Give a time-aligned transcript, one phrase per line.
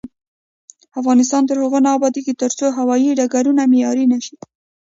[0.99, 4.35] افغانستان تر هغو نه ابادیږي، ترڅو هوايي ډګرونه معیاري نشي.